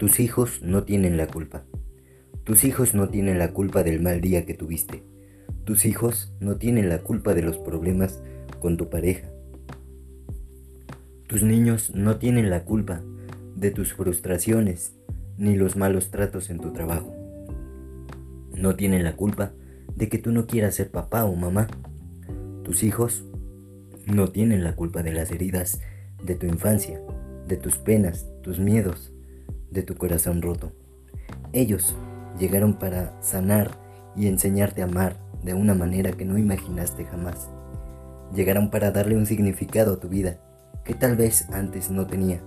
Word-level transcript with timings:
Tus 0.00 0.18
hijos 0.18 0.62
no 0.62 0.84
tienen 0.84 1.18
la 1.18 1.26
culpa. 1.26 1.62
Tus 2.44 2.64
hijos 2.64 2.94
no 2.94 3.10
tienen 3.10 3.38
la 3.38 3.52
culpa 3.52 3.82
del 3.82 4.00
mal 4.00 4.22
día 4.22 4.46
que 4.46 4.54
tuviste. 4.54 5.02
Tus 5.64 5.84
hijos 5.84 6.32
no 6.40 6.56
tienen 6.56 6.88
la 6.88 7.00
culpa 7.02 7.34
de 7.34 7.42
los 7.42 7.58
problemas 7.58 8.22
con 8.60 8.78
tu 8.78 8.88
pareja. 8.88 9.28
Tus 11.26 11.42
niños 11.42 11.94
no 11.94 12.16
tienen 12.16 12.48
la 12.48 12.64
culpa 12.64 13.02
de 13.54 13.72
tus 13.72 13.92
frustraciones 13.92 14.94
ni 15.36 15.54
los 15.54 15.76
malos 15.76 16.10
tratos 16.10 16.48
en 16.48 16.60
tu 16.60 16.72
trabajo. 16.72 17.14
No 18.56 18.76
tienen 18.76 19.04
la 19.04 19.16
culpa 19.16 19.52
de 19.94 20.08
que 20.08 20.16
tú 20.16 20.32
no 20.32 20.46
quieras 20.46 20.76
ser 20.76 20.90
papá 20.90 21.26
o 21.26 21.36
mamá. 21.36 21.66
Tus 22.64 22.84
hijos 22.84 23.26
no 24.06 24.28
tienen 24.28 24.64
la 24.64 24.74
culpa 24.76 25.02
de 25.02 25.12
las 25.12 25.30
heridas 25.30 25.78
de 26.24 26.36
tu 26.36 26.46
infancia, 26.46 27.02
de 27.46 27.58
tus 27.58 27.76
penas, 27.76 28.26
tus 28.40 28.58
miedos, 28.58 29.12
de 29.70 29.82
tu 29.82 29.96
corazón 29.96 30.42
roto. 30.42 30.72
Ellos 31.52 31.94
llegaron 32.38 32.74
para 32.74 33.20
sanar 33.22 33.78
y 34.16 34.26
enseñarte 34.26 34.82
a 34.82 34.86
amar 34.86 35.16
de 35.42 35.54
una 35.54 35.74
manera 35.74 36.12
que 36.12 36.24
no 36.24 36.38
imaginaste 36.38 37.04
jamás. 37.04 37.48
Llegaron 38.34 38.70
para 38.70 38.90
darle 38.90 39.16
un 39.16 39.26
significado 39.26 39.94
a 39.94 40.00
tu 40.00 40.08
vida 40.08 40.38
que 40.84 40.94
tal 40.94 41.16
vez 41.16 41.48
antes 41.52 41.90
no 41.90 42.06
tenía, 42.06 42.40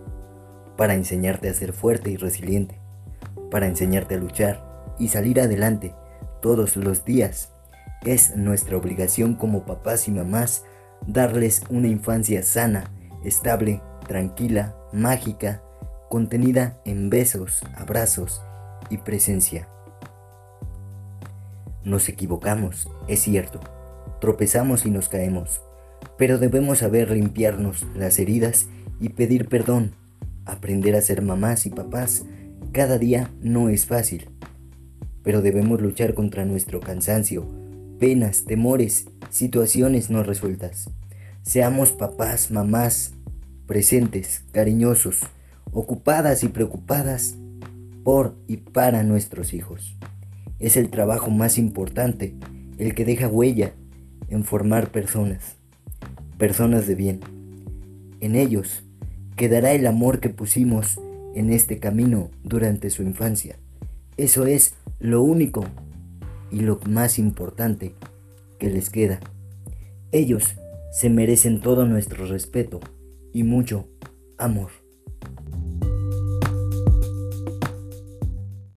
para 0.78 0.96
enseñarte 0.96 1.50
a 1.50 1.54
ser 1.54 1.74
fuerte 1.74 2.12
y 2.12 2.18
resiliente, 2.18 2.80
para 3.52 3.68
enseñarte 3.68 4.16
a 4.16 4.18
luchar 4.18 4.96
y 5.00 5.10
salir 5.10 5.40
adelante 5.40 5.94
todos 6.42 6.76
los 6.76 7.06
días. 7.06 7.50
Es 8.06 8.36
nuestra 8.36 8.78
obligación 8.78 9.36
como 9.36 9.66
papás 9.66 10.08
y 10.08 10.12
mamás 10.12 10.64
darles 11.08 11.62
una 11.70 11.88
infancia 11.88 12.44
sana, 12.44 12.92
estable, 13.24 13.82
tranquila, 14.08 14.76
mágica, 14.92 15.62
contenida 16.14 16.80
en 16.86 17.10
besos, 17.10 17.64
abrazos 17.76 18.44
y 18.92 18.98
presencia. 18.98 19.68
Nos 21.84 22.08
equivocamos, 22.08 22.88
es 23.08 23.22
cierto, 23.22 23.60
tropezamos 24.22 24.86
y 24.86 24.92
nos 24.92 25.10
caemos, 25.10 25.64
pero 26.16 26.38
debemos 26.38 26.78
saber 26.78 27.10
limpiarnos 27.10 27.88
las 27.96 28.20
heridas 28.20 28.68
y 29.00 29.10
pedir 29.10 29.50
perdón. 29.50 29.96
Aprender 30.46 30.96
a 30.96 31.02
ser 31.02 31.24
mamás 31.24 31.66
y 31.66 31.72
papás 31.72 32.26
cada 32.74 33.00
día 33.00 33.32
no 33.42 33.70
es 33.70 33.88
fácil, 33.88 34.30
pero 35.24 35.42
debemos 35.42 35.82
luchar 35.82 36.14
contra 36.14 36.46
nuestro 36.46 36.80
cansancio, 36.80 37.48
penas, 38.00 38.46
temores, 38.46 39.08
situaciones 39.32 40.12
no 40.12 40.22
resueltas. 40.22 40.92
Seamos 41.42 41.92
papás, 41.92 42.52
mamás, 42.52 43.14
presentes, 43.66 44.44
cariñosos, 44.52 45.22
ocupadas 45.72 46.44
y 46.44 46.50
preocupadas 46.50 47.36
por 48.04 48.36
y 48.48 48.58
para 48.58 49.04
nuestros 49.04 49.54
hijos. 49.54 49.96
Es 50.60 50.78
el 50.78 50.90
trabajo 50.90 51.32
más 51.32 51.58
importante, 51.58 52.36
el 52.78 52.96
que 52.96 53.06
deja 53.06 53.28
huella 53.28 53.74
en 54.30 54.44
formar 54.44 54.92
personas, 54.92 55.58
personas 56.38 56.88
de 56.88 56.96
bien. 56.96 57.20
En 58.20 58.36
ellos 58.36 58.84
quedará 59.36 59.74
el 59.74 59.88
amor 59.88 60.20
que 60.20 60.30
pusimos 60.30 61.00
en 61.36 61.52
este 61.52 61.80
camino 61.80 62.30
durante 62.44 62.90
su 62.90 63.04
infancia. 63.04 63.58
Eso 64.18 64.46
es 64.46 64.76
lo 65.00 65.24
único 65.24 65.66
y 66.52 66.60
lo 66.60 66.80
más 66.88 67.18
importante 67.18 67.96
que 68.60 68.70
les 68.70 68.90
queda. 68.90 69.20
Ellos 70.12 70.56
se 70.92 71.10
merecen 71.10 71.60
todo 71.60 71.86
nuestro 71.86 72.28
respeto 72.28 72.80
y 73.34 73.44
mucho 73.44 73.88
amor. 74.38 74.83